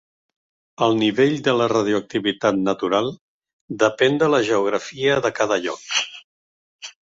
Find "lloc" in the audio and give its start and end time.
5.67-5.89